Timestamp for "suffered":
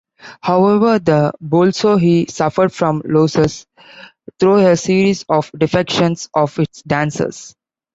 2.27-2.73